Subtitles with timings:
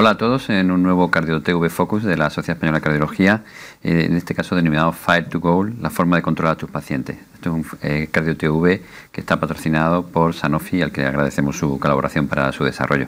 [0.00, 3.44] Hola a todos en un nuevo Cardio TV Focus de la Sociedad Española de Cardiología,
[3.82, 7.18] eh, en este caso denominado Fire to Goal, la forma de controlar a tus pacientes.
[7.40, 11.78] Esto es un eh, Cardio TV que está patrocinado por Sanofi, al que agradecemos su
[11.78, 13.06] colaboración para su desarrollo.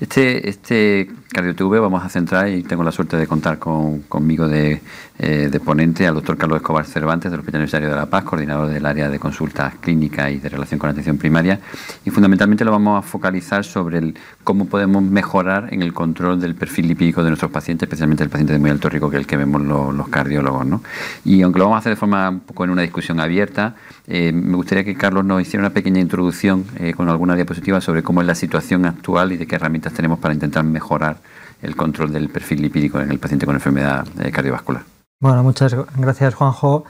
[0.00, 4.48] Este, este Cardio TV vamos a centrar, y tengo la suerte de contar con, conmigo
[4.48, 4.80] de,
[5.20, 8.68] eh, de, ponente al doctor Carlos Escobar Cervantes del Hospital Universitario de La Paz, coordinador
[8.68, 11.60] del área de consultas clínicas y de relación con la atención primaria.
[12.04, 16.56] Y fundamentalmente lo vamos a focalizar sobre el, cómo podemos mejorar en el control del
[16.56, 19.26] perfil lipídico de nuestros pacientes, especialmente el paciente de muy alto riesgo, que es el
[19.28, 20.66] que vemos los, los cardiólogos.
[20.66, 20.82] ¿no?
[21.24, 23.67] Y aunque lo vamos a hacer de forma un poco en una discusión abierta,
[24.06, 28.02] eh, me gustaría que Carlos nos hiciera una pequeña introducción eh, con alguna diapositiva sobre
[28.02, 31.18] cómo es la situación actual y de qué herramientas tenemos para intentar mejorar
[31.62, 34.82] el control del perfil lipídico en el paciente con enfermedad eh, cardiovascular.
[35.20, 36.84] Bueno, muchas gracias Juanjo.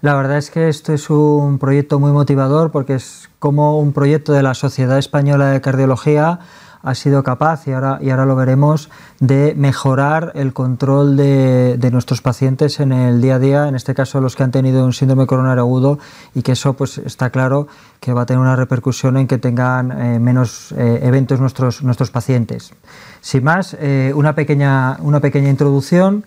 [0.00, 4.32] La verdad es que esto es un proyecto muy motivador porque es como un proyecto
[4.32, 6.40] de la Sociedad Española de Cardiología
[6.84, 12.20] ha sido capaz, y ahora, y ahora lo veremos, de mejorar el control de, nuestros
[12.20, 15.26] pacientes en el día a día, en este caso los que han tenido un síndrome
[15.26, 15.98] coronario agudo,
[16.34, 17.68] y que eso pues está claro
[18.00, 22.10] que va a tener una repercusión en que tengan eh, menos eh, eventos nuestros, nuestros
[22.10, 22.74] pacientes.
[23.22, 26.24] Sin más, eh, una, pequeña, una pequeña introducción.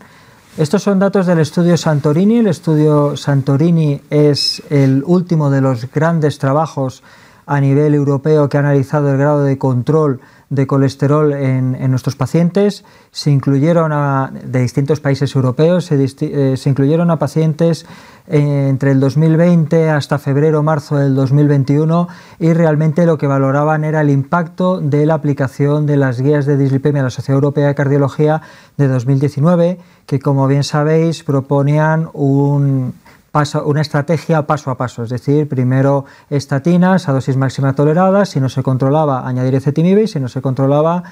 [0.58, 2.40] Estos son datos del estudio Santorini.
[2.40, 7.04] El estudio Santorini es el último de los grandes trabajos
[7.46, 10.20] a nivel europeo que ha analizado el grado de control
[10.50, 12.86] de colesterol en, nuestros pacientes.
[13.12, 17.86] Se incluyeron a, de distintos países europeos, se, eh, incluyeron a pacientes
[18.28, 22.08] eh, entre el 2020 hasta febrero marzo del 2021
[22.40, 26.58] y realmente lo que valoraban era el impacto de la aplicación de las guías de
[26.58, 28.42] dislipemia de la Sociedad Europea de Cardiología
[28.78, 32.94] de 2019, que como bien sabéis proponían un
[33.66, 38.50] una estrategia paso a paso, es decir, primero estatinas a dosis máxima tolerada, si no
[38.50, 41.04] se controlaba añadir ecetimib y si no se controlaba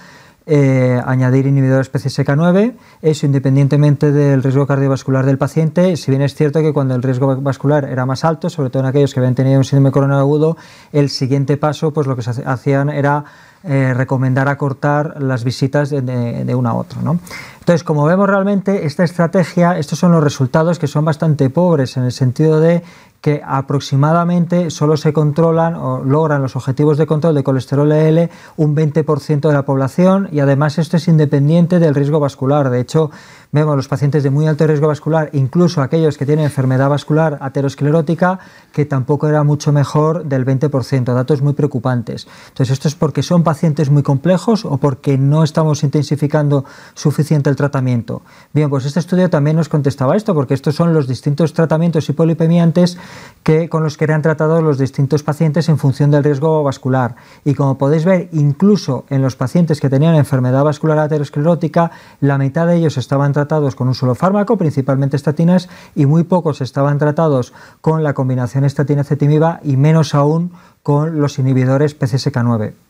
[0.48, 6.36] eh, añadir inhibidor PCSK 9, eso independientemente del riesgo cardiovascular del paciente, si bien es
[6.36, 9.34] cierto que cuando el riesgo vascular era más alto, sobre todo en aquellos que habían
[9.34, 10.58] tenido un síndrome coronario agudo,
[10.94, 13.26] el siguiente paso, pues lo que se hacían era
[13.68, 17.02] eh, recomendar acortar las visitas de, uno a otro.
[17.02, 17.20] ¿no?
[17.60, 22.04] Entonces, como vemos realmente, esta estrategia, estos son los resultados que son bastante pobres en
[22.04, 22.84] el sentido de
[23.22, 28.76] que aproximadamente solo se controlan o logran los objetivos de control de colesterol LDL un
[28.76, 32.70] 20% de la población y además esto es independiente del riesgo vascular.
[32.70, 33.10] De hecho,
[33.56, 38.38] vemos los pacientes de muy alto riesgo vascular, incluso aquellos que tienen enfermedad vascular aterosclerótica,
[38.74, 42.28] que tampoco era mucho mejor del 20%, datos muy preocupantes.
[42.50, 47.56] Entonces, esto es porque son pacientes muy complejos o porque no estamos intensificando suficiente el
[47.56, 48.24] tratamiento.
[48.52, 52.98] Bien, pues este estudio también nos contestaba esto, porque estos son los distintos tratamientos hipolipemiantes
[53.42, 57.16] que, con los que eran tratados los distintos pacientes en función del riesgo vascular.
[57.46, 62.68] Y como podéis ver, incluso en los pacientes que tenían enfermedad vascular aterosclerótica, la mitad
[62.68, 63.45] de ellos estaban tratados
[63.76, 69.60] con un solo fármaco, principalmente estatinas, y muy pocos estaban tratados con la combinación estatina-cetimiba
[69.64, 70.52] y menos aún
[70.84, 72.85] con los inhibidores PCSK9.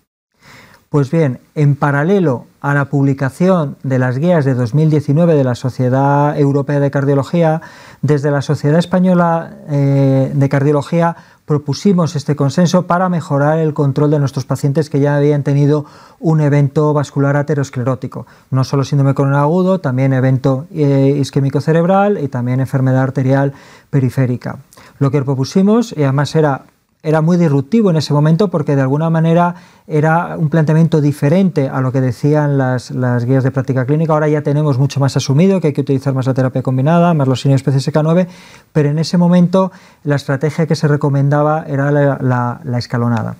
[0.95, 6.39] Pues bien, en paralelo a la publicación de las guías de 2019 de la Sociedad
[6.39, 7.61] Europea de Cardiología,
[8.01, 14.19] desde la Sociedad Española eh, de Cardiología propusimos este consenso para mejorar el control de
[14.19, 15.83] nuestros pacientes que ya habían tenido
[16.21, 22.29] un evento vascular aterosclerótico, no solo síndrome coronario agudo, también evento eh, isquémico cerebral y
[22.29, 23.51] también enfermedad arterial
[23.89, 24.59] periférica.
[24.99, 26.63] Lo que propusimos, y además era
[27.05, 29.55] era muy disruptivo en ese momento porque de alguna manera
[29.87, 32.91] era un planteamiento diferente a lo que decían las,
[33.25, 34.13] guías de práctica clínica.
[34.13, 37.27] Ahora ya tenemos mucho más asumido que hay que utilizar más la terapia combinada, más
[37.27, 38.27] los signos PCSK9,
[38.73, 39.71] pero en ese momento
[40.03, 43.35] la estrategia que se recomendaba era la, la escalonada.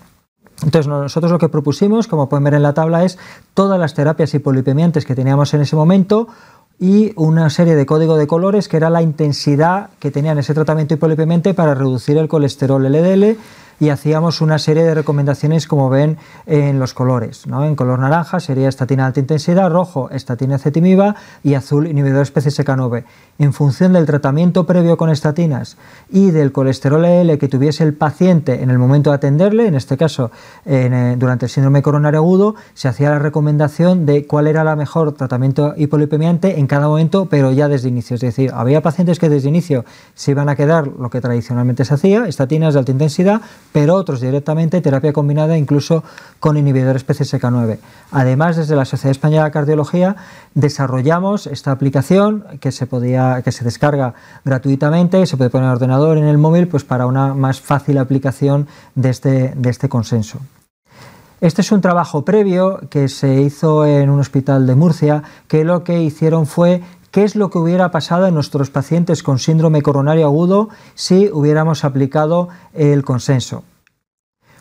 [0.64, 3.18] Entonces nosotros lo que propusimos, como pueden ver en la tabla, es
[3.54, 6.28] todas las terapias hipolipemiantes que teníamos en ese momento
[6.80, 10.94] y una serie de código de colores que era la intensidad que tenían ese tratamiento
[10.94, 13.38] hipolipemente para reducir el colesterol LDL
[13.80, 17.48] y hacíamos una serie de recomendaciones como ven en los colores.
[17.48, 17.66] ¿no?
[17.66, 23.04] En color naranja sería estatina de alta intensidad, rojo estatina cetimiba y azul inhibidor PCSK9.
[23.38, 25.78] En función del tratamiento previo con estatinas
[26.10, 29.98] y del colesterol L que tuviese el paciente en el momento de atenderle, en este
[29.98, 30.32] caso
[30.66, 35.14] eh, durante el síndrome coronario agudo, se hacía la recomendación de cuál era la mejor
[35.14, 38.16] tratamiento hipolipemiante en cada momento, pero ya desde inicio.
[38.16, 41.94] Es decir, había pacientes que desde inicio se iban a quedar lo que tradicionalmente se
[41.94, 43.42] hacía, estatinas de alta intensidad,
[43.76, 46.02] pero otros directamente terapia combinada incluso
[46.40, 47.78] con inhibidores PCSK9.
[48.10, 50.16] Además, desde la Sociedad Española de Cardiología
[50.54, 54.14] desarrollamos esta aplicación que se, podía, que se descarga
[54.46, 57.60] gratuitamente y se puede poner en el ordenador, en el móvil, pues para una más
[57.60, 60.40] fácil aplicación de este, de este consenso.
[61.42, 65.84] Este es un trabajo previo que se hizo en un hospital de Murcia, que lo
[65.84, 66.82] que hicieron fue
[67.16, 71.86] qué es lo que hubiera pasado en nuestros pacientes con síndrome coronario agudo si hubiéramos
[71.86, 73.64] aplicado el consenso.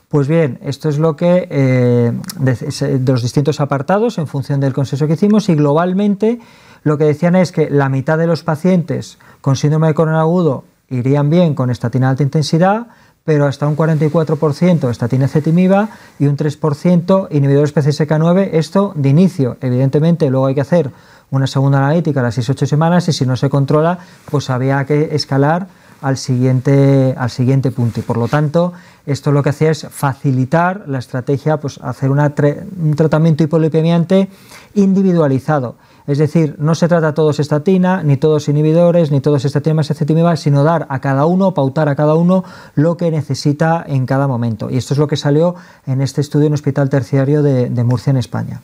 [0.06, 5.08] Pues bien, esto es lo que eh, de, los distintos apartados en función del consenso
[5.08, 6.38] que hicimos y globalmente
[6.84, 10.64] lo que decían es que la mitad de los pacientes con síndrome de coronario agudo
[10.88, 12.86] irían bien con estatina de alta intensidad,
[13.24, 15.88] pero hasta un 44% estatina ezetimiba
[16.20, 19.56] y un 3% inhibidores PCSK9, esto de inicio.
[19.60, 20.92] Evidentemente, luego hay que hacer
[21.36, 23.98] una segunda analítica a las 6-8 semanas y si no se controla,
[24.30, 25.68] pues había que escalar
[26.02, 28.00] al siguiente, al siguiente punto.
[28.00, 28.74] Y por lo tanto,
[29.06, 34.28] esto lo que hacía es facilitar la estrategia, pues hacer un tratamiento hipolipemiante
[34.74, 35.76] individualizado.
[36.06, 40.36] Es decir, no se trata todos estatina, ni todos inhibidores, ni todos estatina más ezetimiba,
[40.36, 42.44] sino dar a cada uno, pautar a cada uno
[42.74, 44.68] lo que necesita en cada momento.
[44.68, 45.54] Y esto es lo que salió
[45.86, 48.60] en este estudio en Hospital Terciario de, Murcia, en España.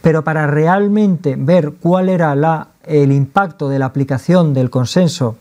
[0.00, 5.36] Pero para realmente ver cuál era el impacto de la aplicación del consenso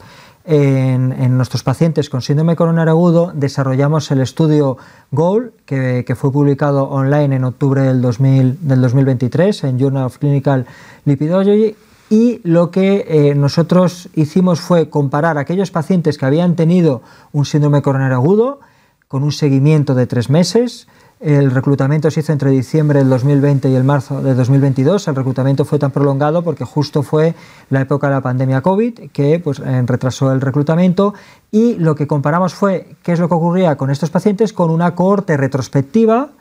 [0.46, 4.78] en, nuestros pacientes con síndrome coronario agudo desarrollamos el estudio
[5.12, 10.66] GOAL, que, fue publicado online en octubre del, 2023 en Journal of Clinical
[11.06, 11.76] Lipidology.
[12.10, 17.82] Y lo que eh, nosotros hicimos fue comparar aquellos pacientes que habían tenido un síndrome
[17.82, 18.60] coronario agudo
[19.08, 20.88] con un seguimiento de tres meses,
[21.24, 25.08] el reclutamiento se hizo entre diciembre del 2020 y el marzo de 2022.
[25.08, 27.34] El reclutamiento fue tan prolongado porque justo fue
[27.70, 31.14] la época de la pandemia COVID que pues, eh, retrasó el reclutamiento
[31.50, 34.96] y lo que comparamos fue qué es lo que ocurría con estos pacientes con una
[34.96, 36.32] cohorte retrospectiva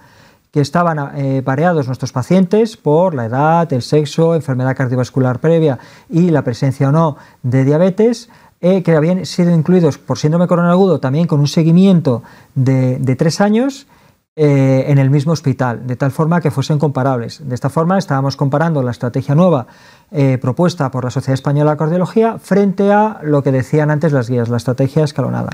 [0.51, 5.79] que estaban eh, pareados nuestros pacientes por la edad, el sexo, enfermedad cardiovascular previa
[6.11, 8.31] y la presencia o no de diabetes,
[8.61, 12.25] eh, que habían sido incluidos por síndrome coronario agudo también con un seguimiento
[12.57, 13.87] de, de tres años
[14.35, 17.47] eh, en el mismo hospital, de tal forma que fuesen comparables.
[17.47, 19.67] De esta forma estábamos comparando la estrategia nueva
[20.11, 24.31] eh, propuesta por la Sociedad Española de Cardiología frente a lo que decían antes las
[24.31, 25.51] guías, la estrategia escalonada.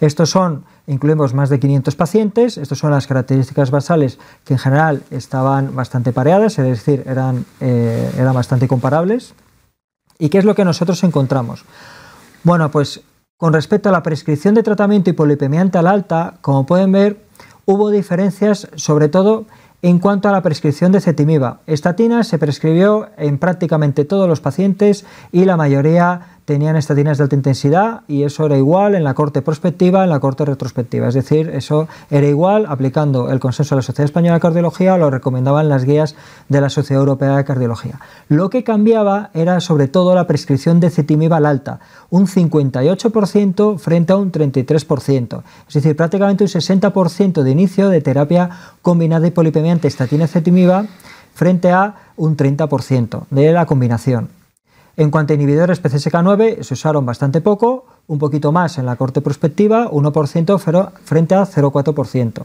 [0.00, 5.02] Estos son, incluimos más de 500 pacientes, estas son las características basales que en general
[5.10, 9.32] estaban bastante pareadas, es decir, eran, eh, eran bastante comparables.
[10.18, 11.64] ¿Y qué es lo que nosotros encontramos?
[12.42, 13.00] Bueno, pues
[13.38, 17.23] con respecto a la prescripción de tratamiento hipolipemiante al alta, como pueden ver,
[17.66, 19.46] hubo diferencias sobre todo
[19.82, 21.60] en cuanto a la prescripción de cetimiba.
[21.66, 27.36] Estatina se prescribió en prácticamente todos los pacientes y la mayoría tenían estatinas de alta
[27.36, 31.08] intensidad y eso era igual en la corte prospectiva, en la corte retrospectiva.
[31.08, 34.98] Es decir, eso era igual aplicando el consenso de la Sociedad Española de Cardiología o
[34.98, 36.16] lo recomendaban las guías
[36.48, 37.98] de la Sociedad Europea de Cardiología.
[38.28, 41.80] Lo que cambiaba era sobre todo la prescripción de cetimib al alta,
[42.10, 45.42] un 58% frente a un 33%.
[45.66, 48.50] Es decir, prácticamente un 60% de inicio de terapia
[48.82, 50.84] combinada hipolipemiante estatina-cetimiba
[51.34, 54.43] frente a un 30% de la combinación.
[54.96, 59.20] En cuanto a inhibidores PCSK9, se usaron bastante poco, un poquito más en la corte
[59.20, 62.44] prospectiva, 1% frente a 0,4%.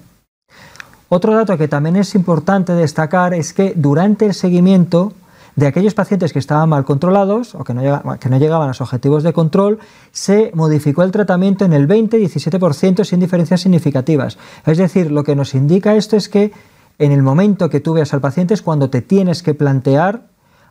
[1.10, 5.14] Otro dato que también es importante destacar es que durante el seguimiento
[5.56, 9.34] de aquellos pacientes que estaban mal controlados o que no, llegaban, a los objetivos de
[9.34, 9.80] control,
[10.12, 14.38] se modificó el tratamiento en el 20-17% sin diferencias significativas.
[14.66, 16.52] Es decir, lo que nos indica esto es que
[16.98, 20.29] en el momento que tú veas al paciente es cuando te tienes que plantear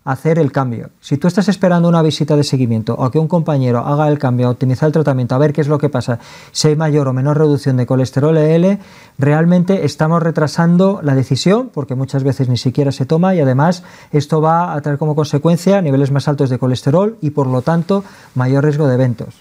[0.09, 0.88] hacer el cambio.
[1.00, 4.49] Si tú estás esperando una visita de seguimiento o que un compañero haga el cambio,
[4.49, 6.19] optimizar el tratamiento, a ver qué es lo que pasa,
[6.50, 8.79] si hay mayor o menor reducción de colesterol LL,
[9.19, 14.41] realmente estamos retrasando la decisión porque muchas veces ni siquiera se toma y además esto
[14.41, 18.03] va a traer como consecuencia niveles más altos de colesterol y por lo tanto
[18.35, 19.35] mayor riesgo de eventos.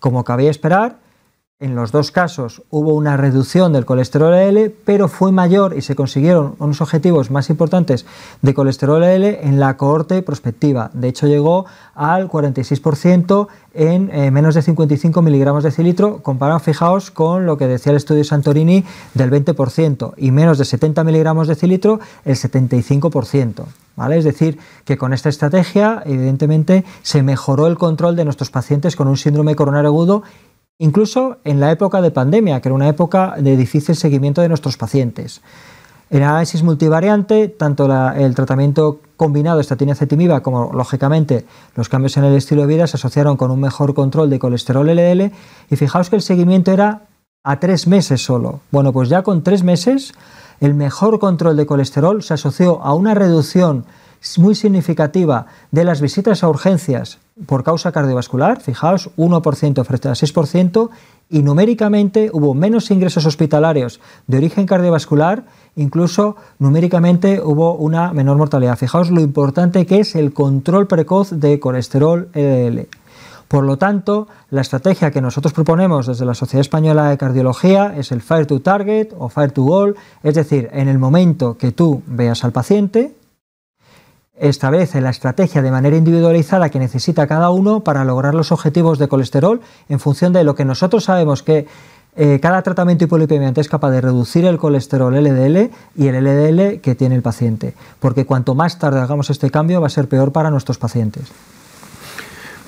[0.00, 0.98] Como cabía esperar,
[1.60, 5.94] en los dos casos hubo una reducción del colesterol L, pero fue mayor y se
[5.94, 8.06] consiguieron unos objetivos más importantes
[8.40, 10.90] de colesterol L en la cohorte prospectiva.
[10.94, 17.10] De hecho, llegó al 46% en eh, menos de 55 miligramos de cilitro, comparado, fijaos,
[17.10, 21.56] con lo que decía el estudio Santorini del 20% y menos de 70 miligramos de
[21.56, 23.64] cilitro el 75%.
[23.96, 24.16] ¿Vale?
[24.16, 29.08] Es decir, que con esta estrategia, evidentemente, se mejoró el control de nuestros pacientes con
[29.08, 30.22] un síndrome coronario agudo
[30.80, 34.76] incluso en la época de pandemia, que era una época de difícil seguimiento de nuestros
[34.76, 35.42] pacientes.
[36.08, 41.44] En análisis multivariante, tanto el tratamiento combinado estatina-cetimiba como, lógicamente,
[41.76, 44.88] los cambios en el estilo de vida se asociaron con un mejor control de colesterol
[44.88, 45.30] LDL
[45.70, 47.02] y fijaos que el seguimiento era
[47.44, 48.60] a tres meses solo.
[48.70, 50.14] Bueno, pues ya con tres meses
[50.60, 53.84] el mejor control de colesterol se asoció a una reducción
[54.38, 60.90] muy significativa de las visitas a urgencias por causa cardiovascular, fijaos, 1% frente a 6%,
[61.30, 65.44] y numéricamente hubo menos ingresos hospitalarios de origen cardiovascular
[65.76, 68.76] incluso numéricamente hubo una menor mortalidad.
[68.76, 72.88] Fijaos lo importante que es el control precoz de colesterol LDL.
[73.48, 78.12] Por lo tanto, la estrategia que nosotros proponemos desde la Sociedad Española de Cardiología es
[78.12, 82.02] el Fire to Target o Fire to Goal, es decir, en el momento que tú
[82.06, 83.16] veas al paciente,
[84.40, 89.08] establece la estrategia de manera individualizada que necesita cada uno para lograr los objetivos de
[89.08, 91.66] colesterol en función de lo que nosotros sabemos que
[92.16, 96.94] eh, cada tratamiento hipolipemiante es capaz de reducir el colesterol LDL y el LDL que
[96.94, 100.50] tiene el paciente, porque cuanto más tarde hagamos este cambio va a ser peor para
[100.50, 101.30] nuestros pacientes.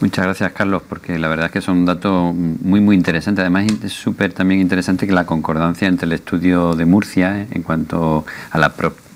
[0.01, 3.41] Muchas gracias, Carlos, porque la verdad es que es un dato muy, muy interesante.
[3.41, 7.63] Además, es súper también interesante que la concordancia entre el estudio de Murcia eh, en
[7.63, 8.71] cuanto a la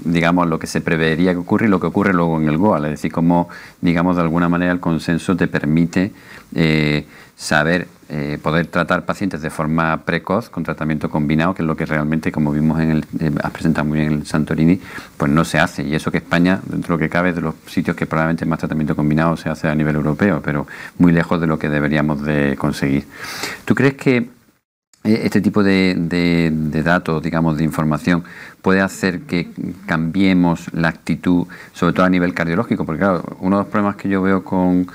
[0.05, 2.85] digamos, lo que se prevería que ocurre y lo que ocurre luego en el GOAL.
[2.87, 3.49] Es decir, cómo,
[3.81, 6.13] digamos, de alguna manera el consenso te permite
[6.55, 11.77] eh, saber eh, poder tratar pacientes de forma precoz con tratamiento combinado, que es lo
[11.77, 14.81] que realmente, como vimos en el, eh, has presentado muy bien en el Santorini,
[15.17, 15.83] pues no se hace.
[15.83, 18.61] Y eso que España, dentro de lo que cabe, de los sitios que probablemente más
[18.61, 22.55] tratamiento combinado se hace a nivel europeo, pero muy lejos de lo que deberíamos de
[22.57, 23.07] conseguir.
[23.65, 24.31] ¿Tú crees que
[25.15, 26.53] este tipo de,
[26.85, 28.25] datos, digamos, de información,
[28.63, 29.49] puede hacer que
[29.87, 34.09] cambiemos la actitud, sobre todo a nivel cardiológico, porque claro, uno de los problemas que
[34.09, 34.89] yo veo con,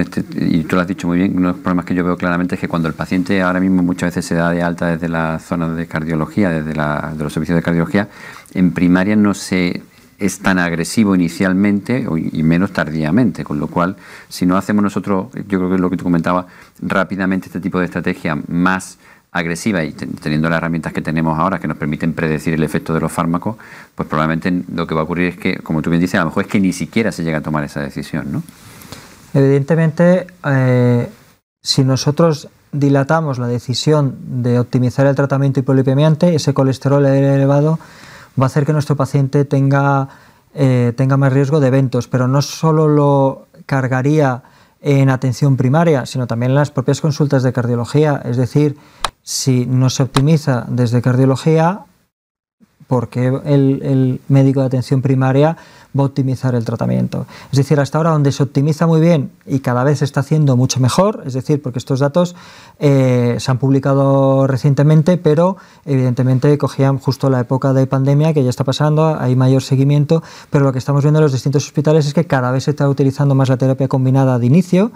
[0.00, 2.16] este, y tú lo has dicho muy bien, uno de los problemas que yo veo
[2.16, 5.08] claramente es que cuando el paciente ahora mismo muchas veces se da de alta desde
[5.08, 8.08] la zona de cardiología, desde de los servicios de cardiología,
[8.54, 9.82] en primaria no se
[10.18, 13.96] es tan agresivo inicialmente y menos tardíamente, con lo cual
[14.28, 16.46] si no hacemos nosotros, yo creo que es lo que tú comentabas,
[16.80, 18.98] rápidamente este tipo de estrategia más
[19.30, 23.00] agresiva y teniendo las herramientas que tenemos ahora que nos permiten predecir el efecto de
[23.00, 23.56] los fármacos,
[23.94, 26.26] pues probablemente lo que va a ocurrir es que, como tú bien dices, a lo
[26.26, 28.42] mejor es que ni siquiera se llega a tomar esa decisión, ¿no?
[29.34, 31.08] Evidentemente, eh,
[31.62, 37.78] si nosotros dilatamos la decisión de optimizar el tratamiento hipolipemiante, ese colesterol elevado
[38.40, 40.08] va a hacer que nuestro paciente tenga,
[40.54, 44.42] eh, tenga más riesgo de eventos, pero no solo lo cargaría
[44.80, 48.22] en atención primaria, sino también en las propias consultas de cardiología.
[48.24, 48.76] Es decir,
[49.28, 51.84] si no se optimiza desde cardiología,
[52.86, 55.58] ¿por qué el, médico de atención primaria
[55.96, 57.26] va a optimizar el tratamiento.
[57.52, 60.56] Es decir, hasta ahora donde se optimiza muy bien y cada vez se está haciendo
[60.56, 62.36] mucho mejor, es decir, porque estos datos
[62.78, 68.50] eh, se han publicado recientemente, pero evidentemente cogían justo la época de pandemia que ya
[68.50, 72.14] está pasando, hay mayor seguimiento, pero lo que estamos viendo en los distintos hospitales es
[72.14, 74.90] que cada vez se está utilizando más la terapia combinada de inicio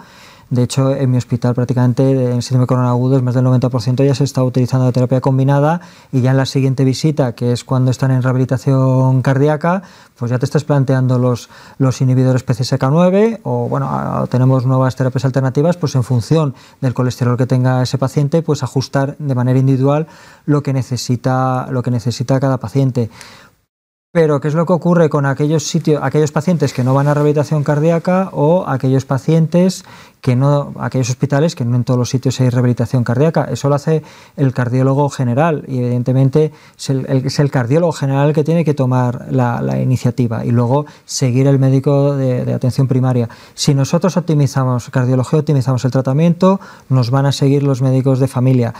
[0.53, 4.23] de hecho, en mi hospital prácticamente en síndrome corona agudo más del 90% ya se
[4.23, 5.81] está utilizando la terapia combinada
[6.11, 9.81] y ya en la siguiente visita, que es cuando están en rehabilitación cardíaca,
[10.15, 15.75] pues ya te estás planteando los, los inhibidores PCSK9 o bueno, tenemos nuevas terapias alternativas,
[15.75, 20.05] pues en función del colesterol que tenga ese paciente, pues ajustar de manera individual
[20.45, 23.09] lo que necesita, lo que necesita cada paciente.
[24.15, 27.15] Pero, ¿qué es lo que ocurre con aquellos sitios, aquellos pacientes que no van a
[27.15, 29.85] rehabilitación cardíaca o aquellos pacientes
[30.23, 33.49] que no, aquellos hospitales que no en todos los sitios hay rehabilitación cardíaca?
[33.51, 34.03] Eso lo hace
[34.37, 36.89] el cardiólogo general y evidentemente es
[37.39, 42.53] el, cardiólogo general que tiene que tomar la, iniciativa y luego seguir el médico de,
[42.53, 43.27] atención primaria.
[43.53, 48.73] Si nosotros optimizamos cardiología, optimizamos el tratamiento, nos van a seguir los médicos de familia.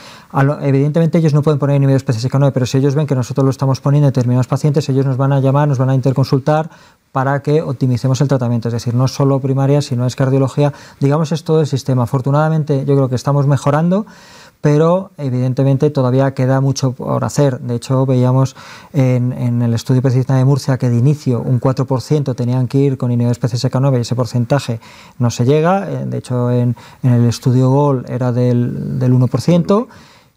[0.61, 3.81] evidentemente ellos no pueden poner específico, no, pero si ellos ven que nosotros lo estamos
[3.81, 6.69] poniendo en determinados pacientes, ellos nos van a llamar, nos van a interconsultar
[7.13, 8.67] para que optimicemos el tratamiento.
[8.67, 10.73] Es decir, no solo primaria, sino es cardiología.
[10.99, 12.03] Digamos, es todo el sistema.
[12.03, 14.05] Afortunadamente, yo creo que estamos mejorando
[14.63, 17.59] pero evidentemente todavía queda mucho por hacer.
[17.59, 18.55] De hecho, veíamos
[18.93, 23.11] en, el estudio específico de Murcia que de inicio un 4% tenían que ir con
[23.11, 24.79] inhibidores PCSK9 y ese porcentaje
[25.19, 25.91] no se llega.
[25.91, 29.87] Eh, de hecho, en, el estudio GOL era del, del 1%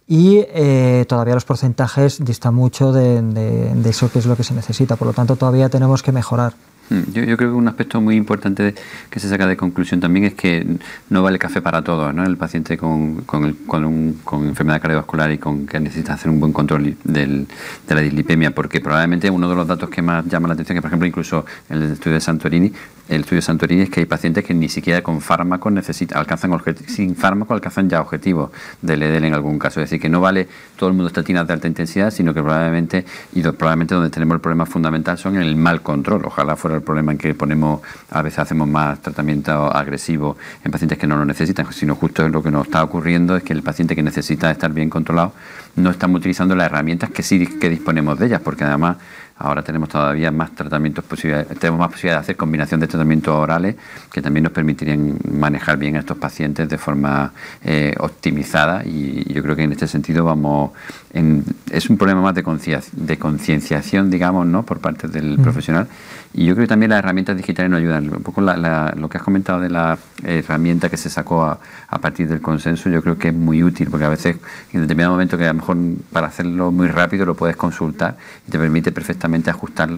[0.08, 4.54] y eh, todavía los porcentajes distan mucho de, de, eso que es lo que se
[4.54, 4.96] necesita.
[4.96, 6.54] Por lo tanto, todavía tenemos que mejorar.
[6.90, 8.74] Mm, yo, yo, creo que un aspecto muy importante
[9.10, 10.66] que se saca de conclusión también es que
[11.10, 12.14] no vale café para todos.
[12.14, 12.24] ¿no?
[12.24, 16.52] El paciente con, con, con, con enfermedad cardiovascular y con que necesita hacer un buen
[16.52, 17.46] control del,
[17.88, 20.82] de la dislipemia, porque probablemente uno de los datos que más llama la atención, que
[20.82, 22.72] por ejemplo incluso en el estudio de Santorini,
[23.08, 26.50] el estudio de Santorini es que hay pacientes que ni siquiera con fármacos necesitan, alcanzan
[26.88, 28.50] sin fármaco alcanzan ya objetivos
[28.82, 29.80] del EDL en algún caso.
[29.80, 33.04] Es decir, que no vale todo el mundo estatinas de alta intensidad, sino que probablemente,
[33.32, 36.22] y probablemente donde tenemos el problema fundamental son en el mal control.
[36.24, 37.80] Ojalá fuera el problema en que ponemos,
[38.10, 42.42] a veces hacemos más tratamiento agresivo en pacientes que no lo necesitan, sino justo lo
[42.42, 45.32] que nos está ocurriendo es que el paciente que necesita estar bien controlado
[45.76, 48.96] no estamos utilizando las herramientas que sí que disponemos de ellas, porque además
[49.38, 53.76] ahora tenemos todavía más tratamientos posibles, tenemos más posibilidad de hacer combinación de tratamientos orales
[54.10, 59.42] que también nos permitirían manejar bien a estos pacientes de forma eh, optimizada y yo
[59.42, 60.70] creo que en este sentido vamos
[61.16, 64.64] en, es un problema más de concienciación, digamos, ¿no?
[64.64, 65.88] por parte del profesional
[66.36, 68.14] y yo creo que también las herramientas digitales nos ayudan.
[68.14, 71.58] Un poco lo que has comentado de la herramienta que se sacó a,
[71.98, 74.36] partir del consenso, yo creo que es muy útil, porque a veces
[74.74, 75.78] en determinado momento que a lo mejor
[76.12, 79.88] para hacerlo muy rápido lo puedes consultar y te permite perfectamente ajustar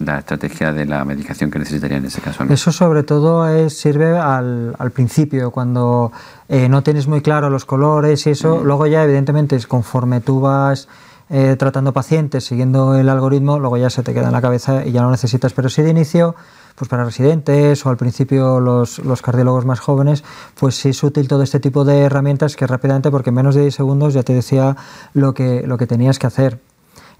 [0.00, 2.44] la estrategia de la medicación que necesitaría en ese caso.
[2.44, 6.12] Eso sobre todo es, sirve al, principio, cuando
[6.48, 8.64] eh, no tienes muy claro los colores y eso, mm.
[8.64, 10.88] luego ya evidentemente conforme tú vas
[11.30, 14.92] eh, tratando pacientes, siguiendo el algoritmo, luego ya se te queda en la cabeza y
[14.92, 15.54] ya no necesitas.
[15.54, 16.34] Pero sí de inicio,
[16.74, 20.22] pues para residentes o al principio los, los, cardiólogos más jóvenes,
[20.58, 23.62] pues sí es útil todo este tipo de herramientas que rápidamente, porque en menos de
[23.62, 24.76] 10 segundos ya te decía
[25.14, 26.60] lo que, lo que tenías que hacer.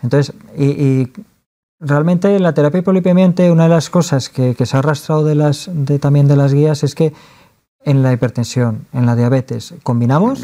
[0.03, 1.11] Entonces, y,
[1.81, 5.69] realmente la terapia hipolipemiante, una de las cosas que, que se ha arrastrado de las,
[5.73, 7.13] de, también de las guías es que
[7.85, 10.43] en la hipertensión, en la diabetes, combinamos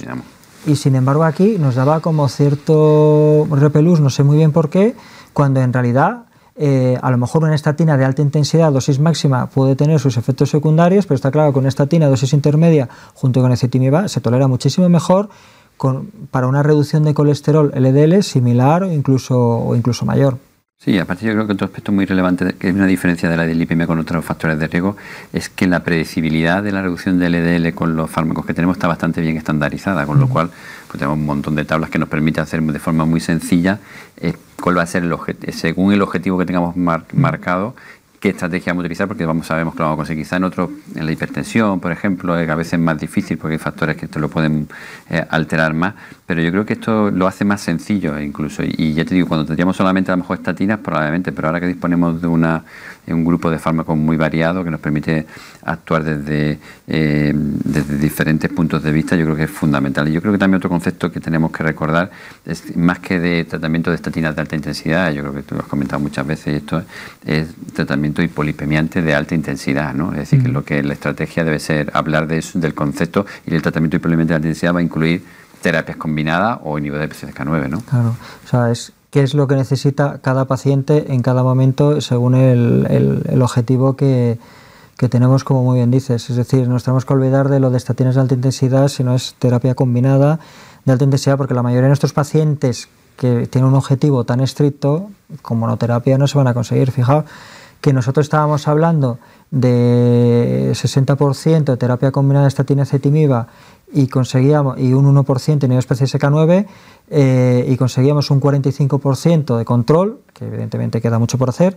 [0.67, 4.95] y sin embargo aquí nos daba como cierto repelús, no sé muy bien por qué,
[5.33, 6.25] cuando en realidad
[6.57, 10.51] eh, a lo mejor una estatina de alta intensidad, dosis máxima, puede tener sus efectos
[10.51, 14.89] secundarios, pero está claro que una estatina dosis intermedia junto con ecetimib se tolera muchísimo
[14.89, 15.31] mejor
[15.79, 20.37] con, para una reducción de colesterol LDL similar o incluso, o incluso mayor.
[20.83, 23.45] Sí, aparte yo creo que otro aspecto muy relevante, que es una diferencia de la
[23.45, 24.97] dilipemia con otros factores de riesgo,
[25.31, 28.89] es que la predecibilidad de la reducción del LDL con los fármacos que tenemos está
[28.89, 30.49] bastante bien estandarizada, con lo cual
[30.89, 33.79] pues, tenemos un montón de tablas que nos permite hacer de forma muy sencilla
[34.17, 35.15] eh, cuál va a ser el
[35.53, 37.75] según el objetivo que tengamos marcado
[38.21, 40.25] qué estrategia vamos a utilizar, porque vamos sabemos que lo vamos a conseguir.
[40.25, 43.59] Quizá en otro, en la hipertensión, por ejemplo, a veces es más difícil porque hay
[43.59, 44.69] factores que esto lo pueden
[45.09, 45.95] eh, alterar más,
[46.27, 48.63] pero yo creo que esto lo hace más sencillo incluso.
[48.63, 51.67] Y, ya te digo, cuando tendríamos solamente a lo mejor estatinas, probablemente, pero ahora que
[51.67, 52.63] disponemos de una,
[53.09, 55.27] un grupo de fármacos muy variado que nos permite
[55.65, 60.09] actuar desde, eh, desde diferentes puntos de vista, yo creo que es fundamental.
[60.09, 62.11] Y yo creo que también otro concepto que tenemos que recordar
[62.45, 65.63] es más que de tratamiento de estatinas de alta intensidad, yo creo que tú lo
[65.63, 66.83] has comentado muchas veces, esto
[67.25, 70.13] es tratamiento y polipemiante de alta intensidad, ¿no?
[70.13, 73.55] Es decir, que lo que la estrategia debe ser hablar de eso, del concepto y
[73.55, 75.25] el tratamiento hipolipemiante de alta intensidad va a incluir
[75.61, 77.81] terapias combinadas o inhibidores de PCSK9, ¿no?
[77.81, 82.35] Claro, o sea, es qué es lo que necesita cada paciente en cada momento según
[82.35, 84.39] el, el, objetivo que,
[84.97, 86.31] que, tenemos, como muy bien dices.
[86.31, 89.35] Es decir, no tenemos que olvidar de lo de estatinas de alta intensidad, sino es
[89.39, 90.39] terapia combinada
[90.85, 95.11] de alta intensidad, porque la mayoría de nuestros pacientes que tienen un objetivo tan estricto
[95.43, 96.91] como monoterapia no se van a conseguir.
[96.91, 97.25] Fijaos
[97.81, 99.19] que nosotros estábamos hablando
[99.51, 103.49] de 60% de terapia combinada de estatina ezetimiba
[103.93, 106.67] y conseguíamos y un 1% en especie SK9
[107.11, 111.77] eh, y conseguíamos un 45% de control, que evidentemente queda mucho por hacer,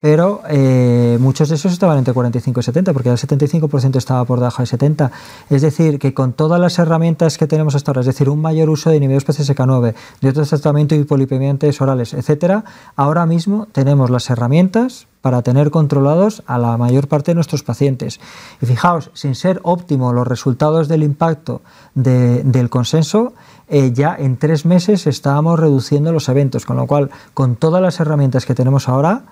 [0.00, 4.38] pero eh, muchos de esos estaban entre 45 y 70, porque el 75% estaba por
[4.38, 5.10] debajo de 70.
[5.48, 8.68] Es decir, que con todas las herramientas que tenemos hasta ahora, es decir, un mayor
[8.68, 15.06] uso de inhibidores PCSK9, de otros tratamientos hipolipemiantes orales, etcétera, ahora mismo tenemos las herramientas
[15.22, 18.20] para tener controlados a la mayor parte de nuestros pacientes.
[18.60, 21.62] Y fijaos, sin ser óptimo los resultados del impacto
[21.94, 23.32] del consenso,
[23.68, 27.98] eh, ya en tres meses estábamos reduciendo los eventos, con lo cual, con todas las
[27.98, 29.24] herramientas que tenemos ahora,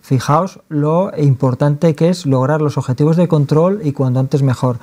[0.00, 4.78] Fijaos lo importante que es lograr los objetivos de control y cuando antes mejor.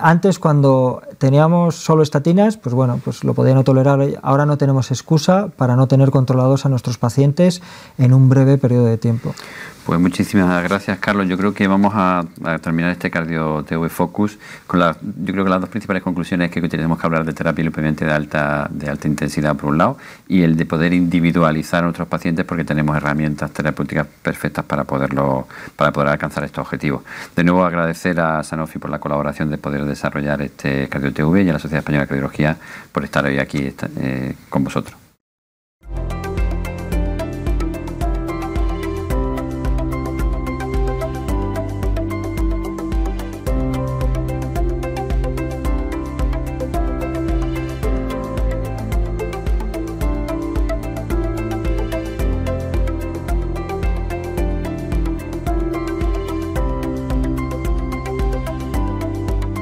[0.00, 4.00] Antes, cuando teníamos solo estatinas, pues bueno, pues lo podían tolerar.
[4.20, 7.62] Ahora no tenemos excusa para no tener controlados a nuestros pacientes
[7.96, 9.32] en un breve periodo de tiempo.
[9.86, 11.28] Pues muchísimas gracias, Carlos.
[11.28, 12.24] Yo creo que vamos a,
[12.60, 16.60] terminar este cardio TV Focus con la, yo creo que las dos principales conclusiones es
[16.60, 19.96] que tenemos que hablar de terapia lipomiante de alta, de alta intensidad por un lado
[20.26, 25.46] y el de poder individualizar a nuestros pacientes porque tenemos herramientas terapéuticas perfectas para poderlo,
[25.76, 27.04] para poder alcanzar estos objetivos.
[27.36, 31.48] De nuevo agradecer a Sanofi por la colaboración de poder desarrollar este cardio TV y
[31.48, 32.56] a la Sociedad Española de Cardiología
[32.90, 35.05] por estar hoy aquí eh, con vosotros.